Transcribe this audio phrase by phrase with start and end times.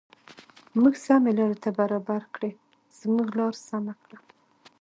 [0.81, 2.51] موږ سمې لارې ته برابر کړې
[2.99, 4.17] زموږ لار سمه کړه.